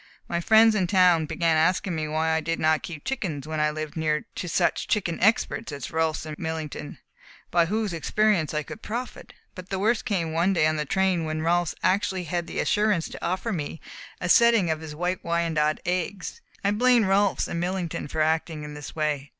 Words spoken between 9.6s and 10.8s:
the worst came one day on